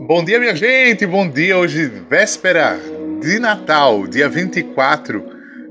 Bom 0.00 0.24
dia, 0.24 0.40
minha 0.40 0.56
gente! 0.56 1.06
Bom 1.06 1.28
dia! 1.28 1.56
Hoje, 1.56 1.86
véspera 1.86 2.76
de 3.20 3.38
Natal, 3.38 4.08
dia 4.08 4.28
24 4.28 5.24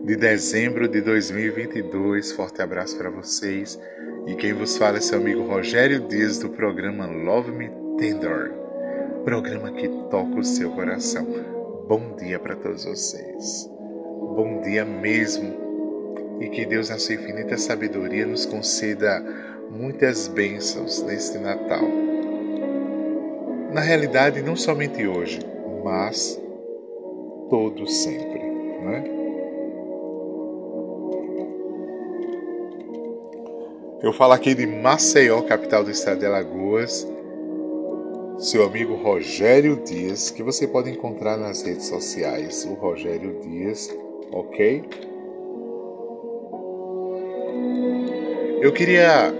de 0.05 0.15
dezembro 0.15 0.87
de 0.87 1.01
2022. 1.01 2.31
Forte 2.31 2.61
abraço 2.61 2.97
para 2.97 3.09
vocês. 3.09 3.77
E 4.25 4.33
quem 4.35 4.53
vos 4.53 4.77
fala 4.77 4.97
é 4.97 5.01
seu 5.01 5.19
amigo 5.19 5.43
Rogério 5.43 6.07
Dias 6.07 6.39
do 6.39 6.49
programa 6.49 7.05
Love 7.05 7.51
Me 7.51 7.69
Tender 7.97 8.53
programa 9.25 9.71
que 9.73 9.89
toca 10.09 10.39
o 10.39 10.43
seu 10.43 10.71
coração. 10.71 11.27
Bom 11.87 12.15
dia 12.15 12.39
para 12.39 12.55
todos 12.55 12.85
vocês. 12.85 13.69
Bom 14.35 14.61
dia 14.61 14.85
mesmo. 14.85 16.39
E 16.39 16.47
que 16.47 16.65
Deus, 16.65 16.89
na 16.89 16.97
sua 16.97 17.15
infinita 17.15 17.57
sabedoria, 17.57 18.25
nos 18.25 18.45
conceda 18.45 19.21
muitas 19.69 20.29
bênçãos 20.29 21.01
neste 21.03 21.37
Natal 21.37 22.02
na 23.73 23.81
realidade, 23.81 24.41
não 24.41 24.55
somente 24.55 25.05
hoje, 25.07 25.39
mas 25.83 26.39
todo 27.49 27.87
sempre, 27.87 28.39
né? 28.39 29.03
Eu 34.01 34.13
falo 34.13 34.33
aqui 34.33 34.53
de 34.53 34.67
Maceió, 34.67 35.41
capital 35.41 35.83
do 35.83 35.89
estado 35.89 36.19
de 36.19 36.25
Alagoas, 36.25 37.07
seu 38.37 38.63
amigo 38.63 38.95
Rogério 38.95 39.77
Dias, 39.77 40.29
que 40.29 40.43
você 40.43 40.67
pode 40.67 40.89
encontrar 40.89 41.37
nas 41.37 41.63
redes 41.63 41.85
sociais, 41.87 42.65
o 42.65 42.73
Rogério 42.73 43.39
Dias, 43.41 43.89
ok? 44.31 44.83
Eu 48.61 48.71
queria 48.71 49.33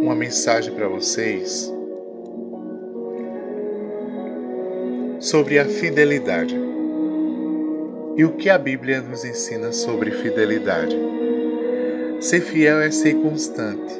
uma 0.00 0.14
mensagem 0.14 0.74
para 0.74 0.88
vocês 0.88 1.72
sobre 5.28 5.58
a 5.58 5.66
fidelidade. 5.66 6.58
E 8.16 8.24
o 8.24 8.32
que 8.32 8.48
a 8.48 8.56
Bíblia 8.56 9.02
nos 9.02 9.26
ensina 9.26 9.72
sobre 9.72 10.10
fidelidade? 10.10 10.96
Ser 12.18 12.40
fiel 12.40 12.80
é 12.80 12.90
ser 12.90 13.14
constante, 13.16 13.94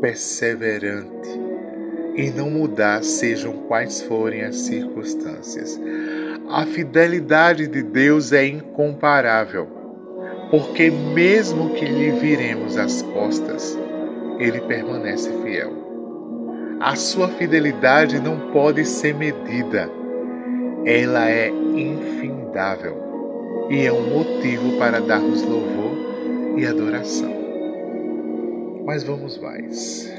perseverante 0.00 1.28
e 2.16 2.30
não 2.30 2.48
mudar, 2.48 3.04
sejam 3.04 3.52
quais 3.68 4.00
forem 4.00 4.42
as 4.44 4.56
circunstâncias. 4.56 5.78
A 6.48 6.64
fidelidade 6.64 7.66
de 7.66 7.82
Deus 7.82 8.32
é 8.32 8.46
incomparável, 8.46 9.68
porque 10.50 10.90
mesmo 10.90 11.74
que 11.74 11.84
lhe 11.84 12.12
viremos 12.12 12.78
as 12.78 13.02
costas, 13.02 13.78
ele 14.38 14.62
permanece 14.62 15.30
fiel. 15.42 16.78
A 16.80 16.96
sua 16.96 17.28
fidelidade 17.28 18.18
não 18.18 18.50
pode 18.52 18.86
ser 18.86 19.14
medida 19.14 19.86
ela 20.84 21.30
é 21.30 21.48
infindável 21.48 22.96
e 23.70 23.86
é 23.86 23.92
um 23.92 24.02
motivo 24.02 24.78
para 24.78 25.00
darmos 25.00 25.42
louvor 25.42 26.58
e 26.58 26.66
adoração. 26.66 27.32
Mas 28.84 29.02
vamos 29.02 29.38
mais. 29.38 30.12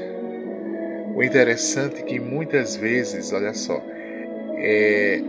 O 1.14 1.22
interessante 1.22 2.00
é 2.00 2.02
que 2.02 2.18
muitas 2.18 2.76
vezes, 2.76 3.32
olha 3.32 3.54
só, 3.54 3.80
é, 4.56 5.22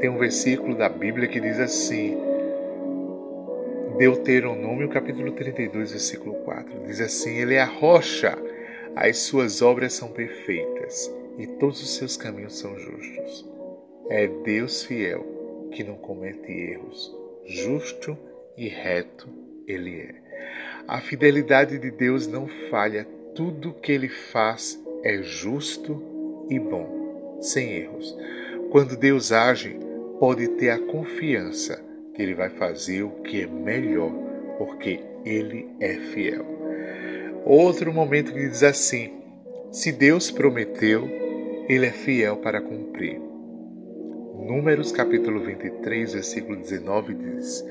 tem 0.00 0.10
um 0.10 0.18
versículo 0.18 0.74
da 0.74 0.88
Bíblia 0.88 1.28
que 1.28 1.40
diz 1.40 1.58
assim, 1.60 2.18
Deuteronômio 3.96 4.88
capítulo 4.88 5.32
32, 5.32 5.92
versículo 5.92 6.34
4, 6.44 6.80
diz 6.86 7.00
assim: 7.00 7.38
Ele 7.38 7.54
é 7.54 7.62
a 7.62 7.64
rocha, 7.64 8.36
as 8.94 9.18
suas 9.18 9.62
obras 9.62 9.94
são 9.94 10.08
perfeitas 10.08 11.10
e 11.38 11.46
todos 11.46 11.80
os 11.80 11.96
seus 11.96 12.16
caminhos 12.16 12.58
são 12.58 12.76
justos. 12.78 13.55
É 14.08 14.28
Deus 14.28 14.84
fiel, 14.84 15.68
que 15.72 15.82
não 15.82 15.96
comete 15.96 16.52
erros, 16.52 17.12
justo 17.44 18.16
e 18.56 18.68
reto 18.68 19.28
Ele 19.66 20.00
é. 20.00 20.14
A 20.86 21.00
fidelidade 21.00 21.76
de 21.76 21.90
Deus 21.90 22.28
não 22.28 22.46
falha, 22.70 23.04
tudo 23.34 23.74
que 23.74 23.90
Ele 23.90 24.08
faz 24.08 24.80
é 25.02 25.20
justo 25.22 26.00
e 26.48 26.58
bom, 26.58 27.38
sem 27.40 27.72
erros. 27.72 28.16
Quando 28.70 28.96
Deus 28.96 29.32
age, 29.32 29.76
pode 30.20 30.46
ter 30.50 30.70
a 30.70 30.78
confiança 30.78 31.84
que 32.14 32.22
Ele 32.22 32.34
vai 32.34 32.50
fazer 32.50 33.02
o 33.02 33.10
que 33.22 33.42
é 33.42 33.46
melhor, 33.48 34.12
porque 34.56 35.00
Ele 35.24 35.68
é 35.80 35.94
fiel. 35.94 36.46
Outro 37.44 37.92
momento 37.92 38.32
que 38.32 38.48
diz 38.48 38.62
assim: 38.62 39.20
se 39.72 39.90
Deus 39.90 40.30
prometeu, 40.30 41.08
Ele 41.68 41.86
é 41.86 41.92
fiel 41.92 42.36
para 42.36 42.60
cumprir. 42.60 43.20
Números 44.46 44.92
capítulo 44.92 45.40
23, 45.40 46.12
versículo 46.12 46.56
19 46.56 47.14
diz: 47.14 47.66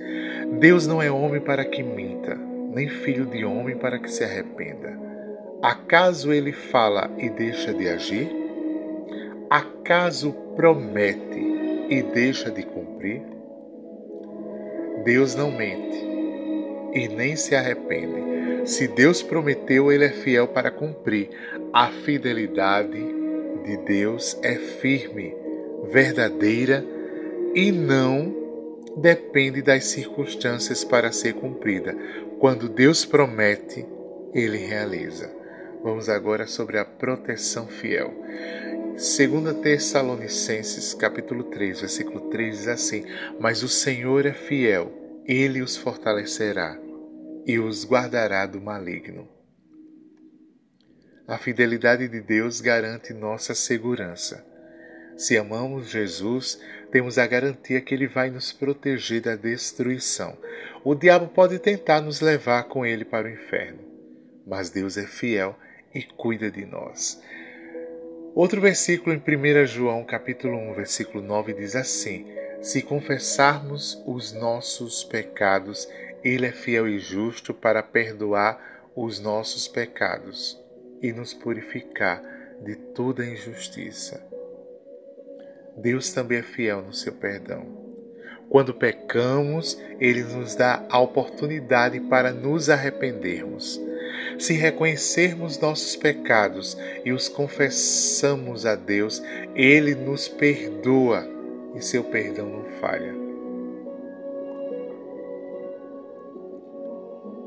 Deus 0.59 0.86
não 0.86 1.02
é 1.02 1.09
homem 1.09 1.40
para 1.40 1.63
que 1.63 1.81
minta, 1.81 2.36
nem 2.36 2.90
filho 2.90 3.25
de 3.25 3.46
homem 3.46 3.78
para 3.78 3.97
que 3.97 4.12
se 4.12 4.25
arrependa. 4.25 5.00
Acaso 5.62 6.34
ele 6.34 6.52
fala 6.52 7.09
e 7.18 7.30
deixa 7.30 7.74
de 7.74 7.88
agir? 7.88 8.30
Acaso 9.50 10.34
promete 10.58 11.40
e 11.90 12.03
deixa 12.03 12.52
de 12.52 12.63
cumprir? 12.63 13.22
Deus 15.06 15.34
não 15.34 15.52
mente 15.52 16.06
e 16.94 17.07
nem 17.07 17.38
se 17.38 17.56
arrepende. 17.56 18.68
Se 18.69 18.86
Deus 18.86 19.24
prometeu, 19.24 19.94
ele 19.94 20.03
é 20.03 20.09
fiel 20.09 20.50
para 20.50 20.69
cumprir. 20.69 21.30
A 21.72 21.88
fidelidade 21.88 23.00
de 23.63 23.78
Deus 23.78 24.38
é 24.44 24.56
firme 24.56 25.44
verdadeira 25.91 26.85
e 27.53 27.72
não 27.72 28.46
depende 28.97 29.62
das 29.62 29.85
circunstâncias 29.85 30.84
para 30.84 31.12
ser 31.12 31.34
cumprida. 31.34 31.96
Quando 32.40 32.69
Deus 32.69 33.06
promete, 33.06 33.85
ele 34.34 34.57
realiza. 34.57 35.31
Vamos 35.84 36.09
agora 36.09 36.47
sobre 36.47 36.78
a 36.78 36.85
proteção 36.85 37.68
fiel. 37.68 38.13
2 38.95 39.57
Tessalonicenses, 39.62 40.94
capítulo 40.94 41.44
3, 41.45 41.81
versículo 41.81 42.22
3 42.29 42.57
diz 42.57 42.68
assim: 42.68 43.06
Mas 43.40 43.62
o 43.62 43.68
Senhor 43.68 44.25
é 44.25 44.34
fiel, 44.34 44.91
ele 45.25 45.62
os 45.62 45.75
fortalecerá 45.75 46.79
e 47.45 47.59
os 47.59 47.85
guardará 47.85 48.45
do 48.45 48.62
maligno. 48.62 49.28
A 51.28 51.38
fidelidade 51.38 52.07
de 52.07 52.22
Deus 52.22 52.62
garante 52.62 53.13
nossa 53.13 53.53
segurança. 53.53 54.45
Se 55.17 55.37
amamos 55.37 55.89
Jesus, 55.89 56.61
temos 56.91 57.17
a 57.17 57.25
garantia 57.25 57.79
que 57.79 57.95
ele 57.95 58.05
vai 58.07 58.29
nos 58.29 58.51
proteger 58.51 59.21
da 59.21 59.35
destruição. 59.35 60.37
O 60.83 60.93
diabo 60.93 61.27
pode 61.27 61.57
tentar 61.57 62.01
nos 62.01 62.19
levar 62.19 62.63
com 62.63 62.85
ele 62.85 63.05
para 63.05 63.27
o 63.27 63.31
inferno, 63.31 63.79
mas 64.45 64.69
Deus 64.69 64.97
é 64.97 65.07
fiel 65.07 65.57
e 65.93 66.03
cuida 66.03 66.51
de 66.51 66.65
nós. 66.65 67.21
Outro 68.35 68.59
versículo 68.59 69.15
em 69.15 69.19
1 69.19 69.65
João, 69.65 70.03
capítulo 70.03 70.57
1, 70.71 70.73
versículo 70.73 71.23
9 71.23 71.53
diz 71.53 71.77
assim: 71.77 72.27
Se 72.61 72.81
confessarmos 72.81 74.03
os 74.05 74.33
nossos 74.33 75.05
pecados, 75.05 75.87
ele 76.21 76.45
é 76.45 76.51
fiel 76.51 76.89
e 76.89 76.99
justo 76.99 77.53
para 77.53 77.81
perdoar 77.81 78.91
os 78.93 79.21
nossos 79.21 79.65
pecados 79.65 80.61
e 81.01 81.13
nos 81.13 81.33
purificar 81.33 82.21
de 82.61 82.75
toda 82.75 83.25
injustiça. 83.25 84.34
Deus 85.78 86.12
também 86.12 86.40
é 86.40 86.44
fiel 86.44 86.81
no 86.81 86.94
seu 86.94 87.13
perdão. 87.13 87.66
Quando 88.50 88.74
pecamos, 88.74 89.80
Ele 90.00 90.24
nos 90.24 90.56
dá 90.56 90.86
a 90.90 91.00
oportunidade 91.00 92.00
para 92.00 92.31
nos 92.31 92.69
arrependermos. 92.69 93.81
Se 94.38 94.53
reconhecermos 94.53 95.59
nossos 95.59 95.96
pecados 95.96 96.78
e 97.04 97.12
os 97.12 97.27
confessamos 97.27 98.66
a 98.66 98.75
Deus, 98.75 99.22
Ele 99.56 99.95
nos 99.95 100.27
perdoa 100.27 101.27
e 101.75 101.81
seu 101.81 102.04
perdão 102.04 102.48
não 102.48 102.66
falha. 102.80 103.25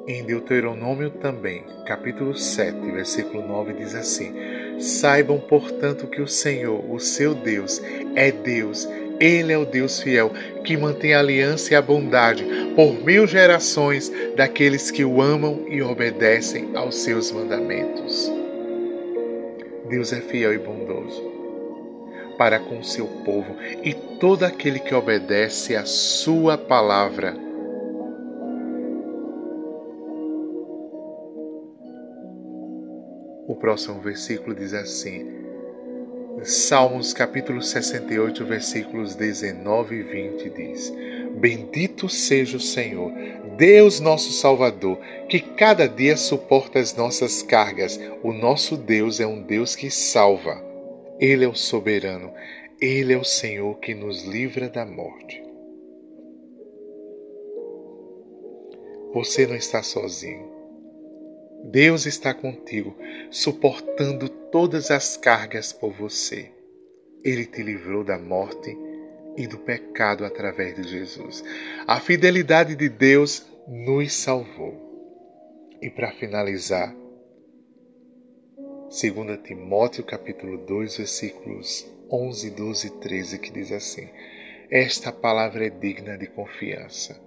Em 0.09 0.25
Deuteronômio 0.25 1.11
também, 1.11 1.65
capítulo 1.85 2.35
7, 2.35 2.81
versículo 2.93 3.47
9, 3.47 3.75
diz 3.75 3.95
assim: 3.95 4.33
Saibam, 4.81 5.39
portanto, 5.39 6.07
que 6.07 6.23
o 6.23 6.27
Senhor, 6.27 6.83
o 6.91 6.99
seu 6.99 7.35
Deus, 7.35 7.79
é 8.17 8.33
Deus. 8.33 8.89
Ele 9.21 9.53
é 9.53 9.59
o 9.59 9.67
Deus 9.67 10.01
fiel, 10.01 10.33
que 10.65 10.79
mantém 10.79 11.13
a 11.13 11.19
aliança 11.19 11.75
e 11.75 11.77
a 11.77 11.83
bondade 11.83 12.43
por 12.75 13.05
mil 13.05 13.27
gerações 13.27 14.11
daqueles 14.35 14.91
que 14.91 15.05
o 15.05 15.21
amam 15.21 15.67
e 15.69 15.83
obedecem 15.83 16.71
aos 16.75 16.97
seus 17.03 17.31
mandamentos. 17.31 18.33
Deus 19.91 20.11
é 20.15 20.23
fiel 20.23 20.55
e 20.55 20.59
bondoso 20.59 21.37
para 22.39 22.59
com 22.59 22.83
seu 22.83 23.07
povo 23.27 23.57
e 23.83 23.93
todo 23.93 24.45
aquele 24.45 24.79
que 24.79 24.95
obedece 24.95 25.77
à 25.77 25.85
sua 25.85 26.57
palavra 26.57 27.48
próximo 33.59 34.01
versículo 34.01 34.55
diz 34.55 34.73
assim: 34.73 35.27
Salmos 36.43 37.13
capítulo 37.13 37.61
68, 37.61 38.45
versículos 38.45 39.15
19 39.15 39.97
e 39.97 40.03
20 40.03 40.51
diz: 40.51 40.93
Bendito 41.37 42.09
seja 42.09 42.57
o 42.57 42.61
Senhor, 42.61 43.13
Deus 43.57 44.01
nosso 44.01 44.33
Salvador, 44.33 44.99
que 45.29 45.41
cada 45.41 45.89
dia 45.89 46.17
suporta 46.17 46.79
as 46.79 46.95
nossas 46.95 47.43
cargas. 47.43 47.99
O 48.23 48.33
nosso 48.33 48.77
Deus 48.77 49.21
é 49.21 49.27
um 49.27 49.43
Deus 49.43 49.75
que 49.75 49.91
salva. 49.91 50.63
Ele 51.19 51.45
é 51.45 51.49
o 51.49 51.55
soberano, 51.55 52.33
ele 52.81 53.13
é 53.13 53.19
o 53.19 53.25
Senhor 53.25 53.79
que 53.81 53.95
nos 53.95 54.25
livra 54.25 54.69
da 54.69 54.87
morte. 54.87 55.43
Você 59.13 59.47
não 59.47 59.57
está 59.57 59.83
sozinho. 59.83 60.58
Deus 61.65 62.07
está 62.07 62.33
contigo, 62.33 62.97
suportando 63.31 64.29
todas 64.29 64.91
as 64.91 65.17
cargas 65.17 65.73
por 65.73 65.93
você. 65.93 66.51
Ele 67.23 67.45
te 67.45 67.63
livrou 67.63 68.05
da 68.05 68.19
morte 68.19 68.77
e 69.37 69.47
do 69.47 69.59
pecado 69.59 70.25
através 70.25 70.77
de 70.77 70.83
Jesus. 70.89 71.45
A 71.87 72.01
fidelidade 72.01 72.75
de 72.75 72.89
Deus 72.89 73.47
nos 73.67 74.13
salvou. 74.13 74.87
E 75.81 75.91
para 75.91 76.13
finalizar, 76.13 76.95
2 78.89 79.39
Timóteo 79.45 80.03
capítulo 80.03 80.59
2, 80.59 80.97
versículos 80.97 81.87
11, 82.11 82.51
12 82.51 82.87
e 82.87 82.91
13, 82.91 83.39
que 83.39 83.53
diz 83.53 83.71
assim: 83.71 84.09
Esta 84.71 85.13
palavra 85.13 85.67
é 85.67 85.71
digna 85.71 86.17
de 86.17 86.27
confiança. 86.27 87.21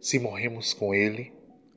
Se 0.00 0.18
morremos 0.18 0.72
com 0.72 0.94
ele, 0.94 1.32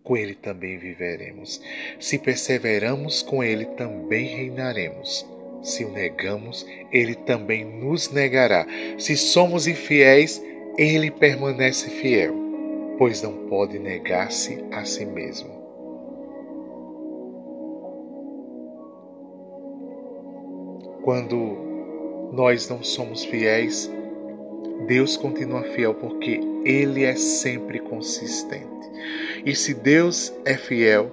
com 0.07 0.15
ele 0.15 0.35
também 0.35 0.77
viveremos. 0.77 1.61
Se 1.99 2.17
perseveramos 2.17 3.21
com 3.21 3.43
ele, 3.43 3.65
também 3.65 4.25
reinaremos. 4.25 5.27
Se 5.61 5.83
o 5.83 5.91
negamos, 5.91 6.65
ele 6.93 7.13
também 7.13 7.65
nos 7.65 8.09
negará. 8.09 8.65
Se 8.97 9.17
somos 9.17 9.67
infiéis, 9.67 10.41
ele 10.77 11.11
permanece 11.11 11.89
fiel, 11.89 12.33
pois 12.97 13.21
não 13.21 13.47
pode 13.49 13.77
negar-se 13.77 14.63
a 14.71 14.85
si 14.85 15.05
mesmo. 15.05 15.49
Quando 21.03 22.31
nós 22.31 22.69
não 22.69 22.81
somos 22.81 23.25
fiéis, 23.25 23.91
Deus 24.87 25.17
continua 25.17 25.63
fiel 25.63 25.93
porque 25.93 26.39
Ele 26.63 27.03
é 27.03 27.15
sempre 27.15 27.79
consistente. 27.79 28.67
E 29.45 29.55
se 29.55 29.73
Deus 29.73 30.33
é 30.45 30.55
fiel, 30.55 31.11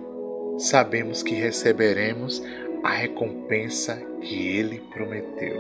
sabemos 0.59 1.23
que 1.23 1.35
receberemos 1.35 2.43
a 2.83 2.91
recompensa 2.91 4.01
que 4.21 4.57
ele 4.59 4.83
prometeu. 4.93 5.57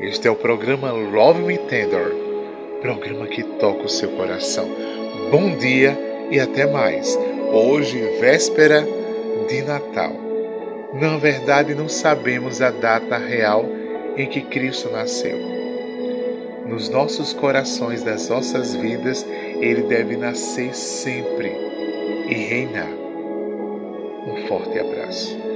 Este 0.00 0.26
é 0.26 0.30
o 0.30 0.36
programa 0.36 0.90
Love 0.90 1.42
Me 1.42 1.56
Tender, 1.56 2.12
programa 2.80 3.26
que 3.26 3.42
toca 3.42 3.84
o 3.84 3.88
seu 3.88 4.10
coração. 4.10 4.68
Bom 5.30 5.56
dia 5.56 5.96
e 6.30 6.40
até 6.40 6.66
mais. 6.66 7.16
Hoje, 7.52 7.98
véspera 8.20 8.84
de 9.48 9.62
Natal. 9.62 10.12
Na 10.92 11.16
verdade, 11.18 11.74
não 11.74 11.88
sabemos 11.88 12.60
a 12.60 12.70
data 12.70 13.16
real 13.16 13.64
em 14.16 14.26
que 14.26 14.42
Cristo 14.42 14.90
nasceu. 14.90 15.53
Nos 16.66 16.88
nossos 16.88 17.32
corações, 17.32 18.02
das 18.02 18.28
nossas 18.28 18.74
vidas, 18.74 19.24
ele 19.60 19.82
deve 19.82 20.16
nascer 20.16 20.74
sempre 20.74 21.52
e 22.28 22.34
reinar. 22.34 22.88
Um 24.26 24.46
forte 24.48 24.78
abraço. 24.78 25.53